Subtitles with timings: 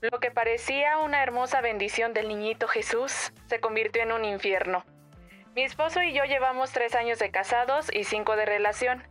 [0.00, 4.84] Lo que parecía una hermosa bendición del niñito Jesús se convirtió en un infierno.
[5.56, 9.02] Mi esposo y yo llevamos tres años de casados y cinco de relación.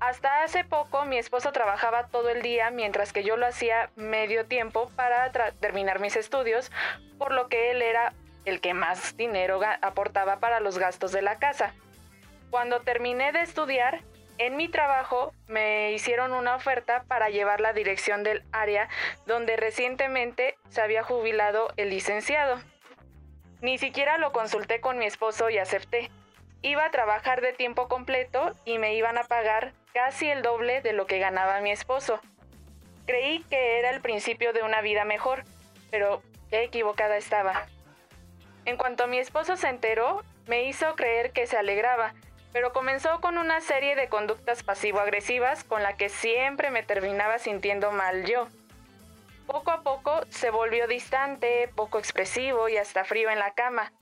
[0.00, 4.44] Hasta hace poco mi esposo trabajaba todo el día mientras que yo lo hacía medio
[4.44, 5.30] tiempo para
[5.60, 6.72] terminar mis estudios,
[7.16, 8.12] por lo que él era
[8.44, 11.74] el que más dinero aportaba para los gastos de la casa.
[12.50, 14.00] Cuando terminé de estudiar,
[14.46, 18.88] en mi trabajo me hicieron una oferta para llevar la dirección del área
[19.26, 22.60] donde recientemente se había jubilado el licenciado.
[23.60, 26.10] Ni siquiera lo consulté con mi esposo y acepté.
[26.62, 30.92] Iba a trabajar de tiempo completo y me iban a pagar casi el doble de
[30.92, 32.20] lo que ganaba mi esposo.
[33.06, 35.44] Creí que era el principio de una vida mejor,
[35.90, 37.66] pero qué equivocada estaba.
[38.64, 42.14] En cuanto mi esposo se enteró, me hizo creer que se alegraba,
[42.52, 47.92] pero comenzó con una serie de conductas pasivo-agresivas con la que siempre me terminaba sintiendo
[47.92, 48.46] mal yo.
[49.46, 53.92] Poco a poco se volvió distante, poco expresivo y hasta frío en la cama.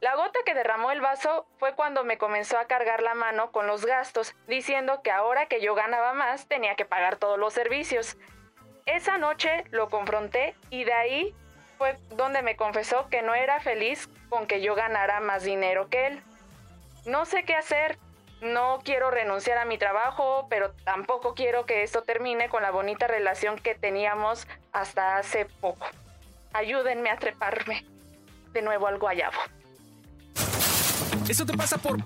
[0.00, 3.66] La gota que derramó el vaso fue cuando me comenzó a cargar la mano con
[3.66, 8.16] los gastos, diciendo que ahora que yo ganaba más tenía que pagar todos los servicios.
[8.86, 11.34] Esa noche lo confronté y de ahí
[11.78, 16.06] fue donde me confesó que no era feliz con que yo ganara más dinero que
[16.06, 16.22] él.
[17.08, 17.98] No sé qué hacer,
[18.42, 23.06] no quiero renunciar a mi trabajo, pero tampoco quiero que esto termine con la bonita
[23.06, 25.86] relación que teníamos hasta hace poco.
[26.52, 27.86] Ayúdenme a treparme
[28.52, 29.38] de nuevo al guayabo.
[31.26, 31.96] Eso te pasa por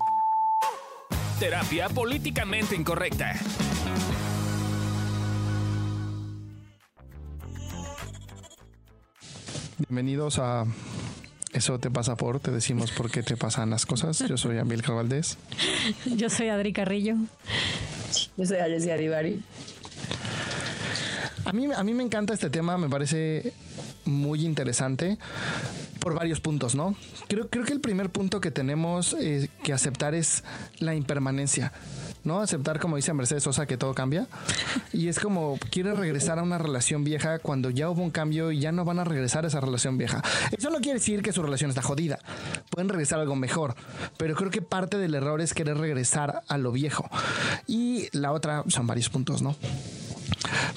[1.40, 3.32] terapia políticamente incorrecta.
[9.78, 10.64] Bienvenidos a
[11.52, 14.18] Eso te pasa por, te decimos por qué te pasan las cosas.
[14.26, 15.36] Yo soy Amilcar Valdés.
[16.06, 17.16] Yo soy Adri Carrillo.
[18.36, 19.42] Yo soy Alessia Rivari.
[21.44, 23.52] A mí, a mí me encanta este tema, me parece
[24.04, 25.18] muy interesante
[26.00, 26.96] por varios puntos, ¿no?
[27.28, 30.44] Creo, creo que el primer punto que tenemos eh, que aceptar es
[30.78, 31.72] la impermanencia.
[32.24, 32.40] ¿No?
[32.40, 34.26] Aceptar, como dice Mercedes Sosa, que todo cambia.
[34.92, 38.60] Y es como, quiere regresar a una relación vieja cuando ya hubo un cambio y
[38.60, 40.22] ya no van a regresar a esa relación vieja.
[40.56, 42.18] Eso no quiere decir que su relación está jodida.
[42.70, 43.74] Pueden regresar a algo mejor.
[44.16, 47.08] Pero creo que parte del error es querer regresar a lo viejo.
[47.66, 49.56] Y la otra son varios puntos, ¿no?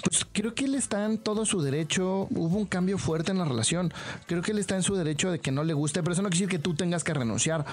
[0.03, 2.27] Pues creo que él está en todo su derecho.
[2.31, 3.93] Hubo un cambio fuerte en la relación.
[4.27, 6.29] Creo que él está en su derecho de que no le guste, pero eso no
[6.29, 7.65] quiere decir que tú tengas que renunciar,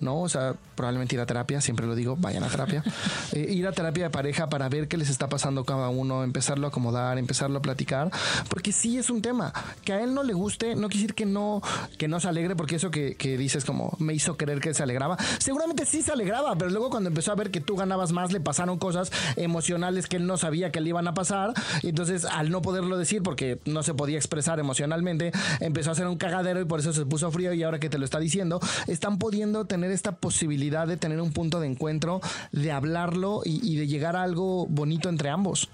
[0.00, 0.20] ¿no?
[0.20, 2.82] O sea, probablemente ir a terapia, siempre lo digo, vayan a terapia.
[3.32, 6.66] Eh, ir a terapia de pareja para ver qué les está pasando cada uno, empezarlo
[6.66, 8.10] a acomodar, empezarlo a platicar,
[8.48, 9.52] porque sí es un tema.
[9.84, 11.62] Que a él no le guste, no quiere decir que no,
[11.98, 14.82] que no se alegre, porque eso que, que dices como me hizo creer que se
[14.82, 15.16] alegraba.
[15.38, 18.40] Seguramente sí se alegraba, pero luego cuando empezó a ver que tú ganabas más, le
[18.40, 21.31] pasaron cosas emocionales que él no sabía que le iban a pasar.
[21.82, 26.06] Y entonces, al no poderlo decir porque no se podía expresar emocionalmente, empezó a hacer
[26.06, 27.52] un cagadero y por eso se puso frío.
[27.52, 31.32] Y ahora que te lo está diciendo, están pudiendo tener esta posibilidad de tener un
[31.32, 32.20] punto de encuentro,
[32.52, 35.68] de hablarlo y, y de llegar a algo bonito entre ambos.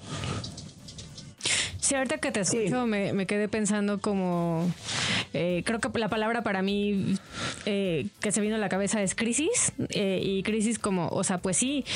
[1.88, 4.70] Sí, ahorita que te escucho me, me quedé pensando como,
[5.32, 7.14] eh, creo que la palabra para mí
[7.64, 11.38] eh, que se vino a la cabeza es crisis eh, y crisis como, o sea,
[11.38, 11.86] pues sí.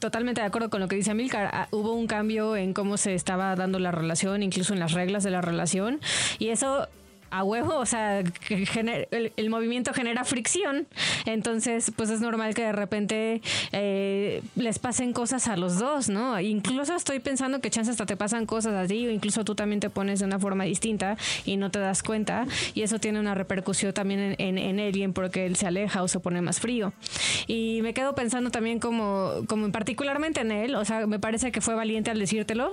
[0.00, 1.50] Totalmente de acuerdo con lo que dice Amilcar.
[1.52, 5.22] Ah, Hubo un cambio en cómo se estaba dando la relación, incluso en las reglas
[5.22, 6.00] de la relación.
[6.38, 6.88] Y eso
[7.30, 10.86] a huevo, o sea, que el, el movimiento genera fricción,
[11.26, 13.42] entonces pues es normal que de repente
[13.72, 16.40] eh, les pasen cosas a los dos, ¿no?
[16.40, 19.80] Incluso estoy pensando que chance hasta te pasan cosas a ti o incluso tú también
[19.80, 23.34] te pones de una forma distinta y no te das cuenta y eso tiene una
[23.34, 26.92] repercusión también en, en, en alguien porque él se aleja o se pone más frío.
[27.46, 31.60] Y me quedo pensando también como, como particularmente en él, o sea, me parece que
[31.60, 32.72] fue valiente al decírtelo,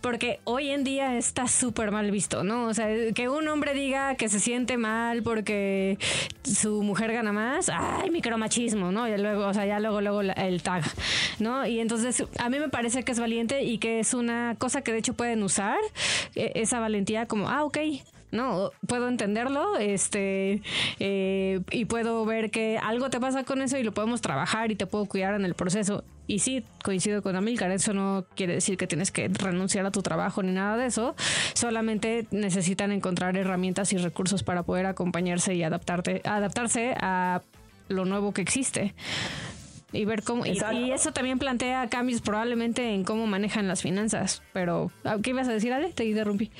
[0.00, 2.66] porque hoy en día está súper mal visto, ¿no?
[2.66, 5.98] O sea, que un hombre diga que se siente mal porque
[6.42, 9.08] su mujer gana más, ay, micromachismo, ¿no?
[9.08, 10.84] Y luego, o sea, ya luego, luego el tag,
[11.38, 11.66] ¿no?
[11.66, 14.92] Y entonces a mí me parece que es valiente y que es una cosa que
[14.92, 15.78] de hecho pueden usar,
[16.34, 17.78] eh, esa valentía como, ah, ok,
[18.30, 20.60] no, puedo entenderlo, este,
[21.00, 24.76] eh, y puedo ver que algo te pasa con eso y lo podemos trabajar y
[24.76, 26.04] te puedo cuidar en el proceso.
[26.26, 30.02] Y sí, coincido con Amilcar, eso no quiere decir que tienes que renunciar a tu
[30.02, 31.16] trabajo ni nada de eso,
[31.54, 37.40] solamente necesitan encontrar herramientas y recursos para poder acompañarse y adaptarte, adaptarse a
[37.88, 38.94] lo nuevo que existe.
[39.92, 44.42] Y ver cómo y, y, eso también plantea cambios probablemente en cómo manejan las finanzas
[44.52, 45.92] pero ah, ¿qué ibas a decir Ale?
[45.92, 46.50] te interrumpí.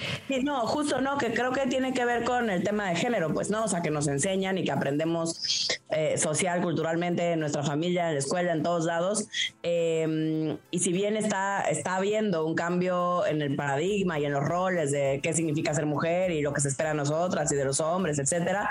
[0.42, 3.50] No justo no que creo que tiene que ver con el tema de género pues
[3.50, 8.08] no o sea que nos enseñan y que aprendemos eh, social culturalmente en nuestra familia
[8.08, 9.28] en la escuela en todos lados.
[9.62, 14.44] Em, y si bien está está habiendo un cambio en el paradigma y en los
[14.44, 17.64] roles de qué significa ser mujer y lo que se espera de nosotras y de
[17.64, 18.70] los hombres etcétera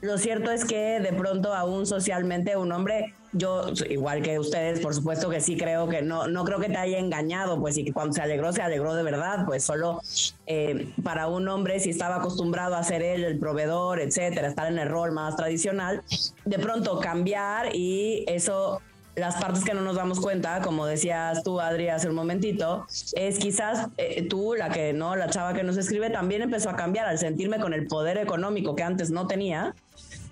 [0.00, 4.94] lo cierto es que de pronto aún socialmente un hombre yo, igual que ustedes, por
[4.94, 8.12] supuesto que sí creo que no, no creo que te haya engañado, pues, y cuando
[8.12, 10.00] se alegró, se alegró de verdad, pues solo
[10.46, 14.78] eh, para un hombre, si estaba acostumbrado a ser él el proveedor, etcétera, estar en
[14.78, 16.02] el rol más tradicional,
[16.44, 18.80] de pronto cambiar y eso
[19.14, 23.38] las partes que no nos damos cuenta, como decías tú, Adri, hace un momentito, es
[23.38, 27.06] quizás eh, tú, la que no, la chava que nos escribe, también empezó a cambiar
[27.06, 29.74] al sentirme con el poder económico que antes no tenía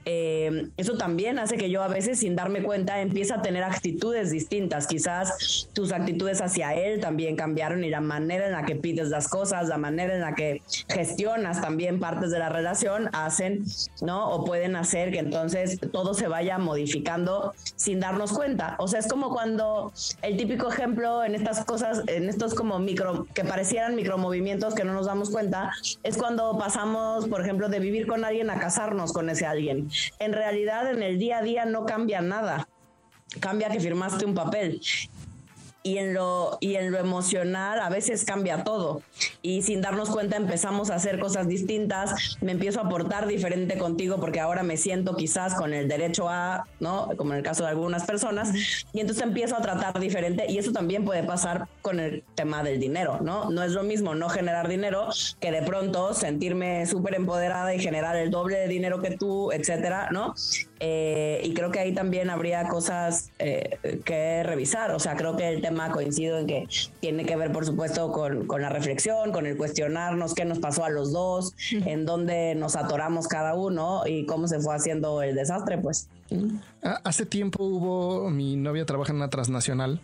[0.05, 4.31] eh, eso también hace que yo a veces sin darme cuenta empiece a tener actitudes
[4.31, 4.87] distintas.
[4.87, 9.29] Quizás tus actitudes hacia él también cambiaron y la manera en la que pides las
[9.29, 13.64] cosas, la manera en la que gestionas también partes de la relación hacen,
[14.00, 14.31] ¿no?
[14.31, 18.76] O pueden hacer que entonces todo se vaya modificando sin darnos cuenta.
[18.79, 19.93] O sea, es como cuando
[20.23, 24.94] el típico ejemplo en estas cosas, en estos como micro, que parecieran micromovimientos que no
[24.94, 29.29] nos damos cuenta, es cuando pasamos, por ejemplo, de vivir con alguien a casarnos con
[29.29, 32.69] ese alguien en realidad en el día a día no cambia nada.
[33.40, 34.81] Cambia que firmaste un papel
[35.82, 39.02] y en lo y en lo emocional a veces cambia todo
[39.42, 42.38] y sin darnos cuenta empezamos a hacer cosas distintas.
[42.40, 46.66] Me empiezo a portar diferente contigo porque ahora me siento quizás con el derecho a
[46.78, 48.52] no como en el caso de algunas personas.
[48.92, 52.78] Y entonces empiezo a tratar diferente y eso también puede pasar con el tema del
[52.81, 55.08] dinero no no es lo mismo no generar dinero
[55.40, 60.08] que de pronto sentirme súper empoderada y generar el doble de dinero que tú etcétera
[60.10, 60.34] no
[60.82, 64.90] eh, y creo que ahí también habría cosas eh, que revisar.
[64.92, 66.66] O sea, creo que el tema coincido en que
[67.00, 70.85] tiene que ver, por supuesto, con, con la reflexión, con el cuestionarnos qué nos pasó
[70.85, 75.35] a los dos, en dónde nos atoramos cada uno y cómo se fue haciendo el
[75.35, 76.09] desastre, pues.
[76.82, 80.00] Hace tiempo hubo, mi novia trabaja en una transnacional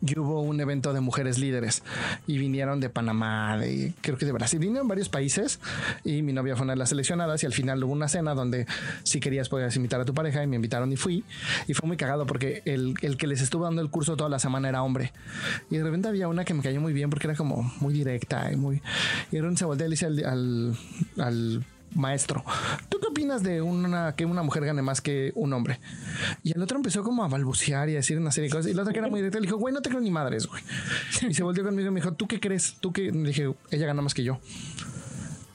[0.00, 1.82] y hubo un evento de mujeres líderes
[2.26, 5.60] y vinieron de Panamá, de, creo que de Brasil, vinieron varios países
[6.04, 8.66] y mi novia fue una de las seleccionadas y al final hubo una cena donde
[9.02, 11.24] si querías podías invitar a tu pareja y me invitaron y fui.
[11.66, 14.38] Y fue muy cagado porque el, el que les estuvo dando el curso toda la
[14.38, 15.12] semana era hombre.
[15.70, 18.50] Y de repente había una que me cayó muy bien porque era como muy directa
[18.52, 18.80] y muy
[19.30, 20.76] y de repente se voltea y le dice al,
[21.18, 21.64] al
[21.94, 22.44] maestro,
[22.88, 25.80] ¿tú opinas de una que una mujer gane más que un hombre?
[26.44, 28.70] Y el otro empezó como a balbucear y a decir una serie de cosas.
[28.70, 30.46] Y la otra que era muy directa le dijo, güey, no te creo ni madres,
[30.46, 30.62] güey.
[31.28, 32.76] Y se volteó conmigo y me dijo, ¿tú qué crees?
[32.80, 33.10] ¿Tú qué?
[33.10, 34.38] Dije, ella gana más que yo.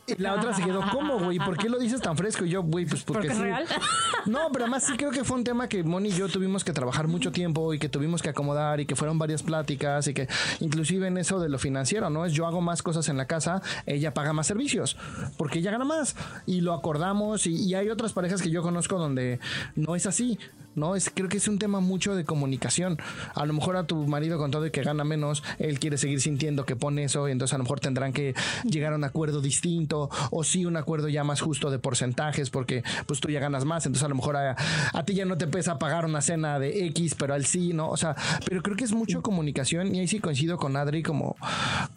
[0.05, 1.38] Y la otra se quedó, ¿cómo, güey?
[1.39, 2.44] ¿Por qué lo dices tan fresco?
[2.44, 3.41] Y yo, güey, pues porque, sí.
[4.25, 6.73] No, pero además sí creo que fue un tema que Moni y yo tuvimos que
[6.73, 10.27] trabajar mucho tiempo y que tuvimos que acomodar y que fueron varias pláticas y que
[10.59, 12.25] inclusive en eso de lo financiero, ¿no?
[12.25, 14.97] Es yo hago más cosas en la casa, ella paga más servicios,
[15.38, 16.15] porque ella gana más
[16.45, 19.39] y lo acordamos y, y hay otras parejas que yo conozco donde
[19.75, 20.38] no es así.
[20.75, 20.95] ¿No?
[20.95, 22.97] Es, creo que es un tema mucho de comunicación.
[23.35, 26.21] A lo mejor a tu marido con todo y que gana menos, él quiere seguir
[26.21, 28.33] sintiendo que pone eso, y entonces a lo mejor tendrán que
[28.63, 32.83] llegar a un acuerdo distinto, o sí un acuerdo ya más justo de porcentajes, porque
[33.05, 34.55] pues tú ya ganas más, entonces a lo mejor a,
[35.05, 37.89] ti ya no te pesa pagar una cena de X, pero al sí, ¿no?
[37.89, 38.15] O sea,
[38.45, 41.35] pero creo que es mucho comunicación, y ahí sí coincido con Adri, como,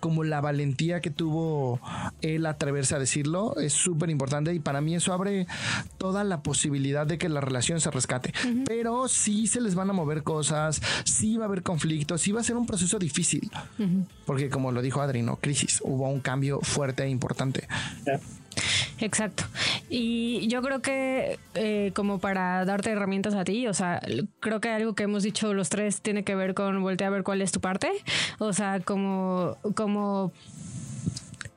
[0.00, 1.81] como la valentía que tuvo
[2.20, 5.46] él atreverse a decirlo, es súper importante, y para mí eso abre
[5.99, 8.32] toda la posibilidad de que la relación se rescate
[8.67, 12.41] pero sí se les van a mover cosas, sí va a haber conflictos, sí va
[12.41, 13.49] a ser un proceso difícil.
[14.25, 15.37] Porque como lo dijo Adri, ¿no?
[15.37, 17.69] Crisis, hubo un cambio fuerte e importante.
[18.99, 19.44] Exacto.
[19.89, 24.03] Y yo creo que eh, como para darte herramientas a ti, o sea,
[24.41, 27.23] creo que algo que hemos dicho los tres tiene que ver con voltear a ver
[27.23, 27.91] cuál es tu parte.
[28.39, 30.32] O sea, como, como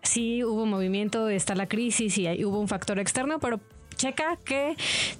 [0.03, 3.59] sí hubo movimiento, está la crisis y hubo un factor externo, pero
[3.99, 4.75] checa que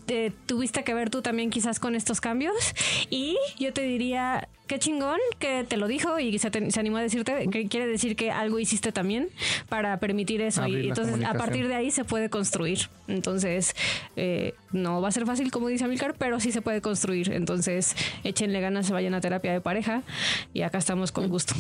[0.05, 2.55] te tuviste que ver tú también quizás con estos cambios.
[3.09, 7.47] Y yo te diría qué chingón que te lo dijo y se, animó a decirte
[7.49, 9.29] que quiere decir que algo hiciste también
[9.67, 10.65] para permitir eso.
[10.65, 12.89] Y entonces a partir de ahí se puede construir.
[13.07, 13.75] Entonces
[14.15, 17.33] eh, no va a ser fácil como dice Amilcar pero sí se puede construir.
[17.33, 20.03] Entonces échenle ganas se vayan a terapia de pareja
[20.53, 21.53] y acá estamos con gusto.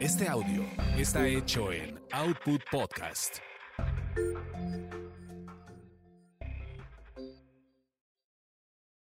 [0.00, 0.64] Este audio
[0.96, 3.40] está hecho en Output Podcast.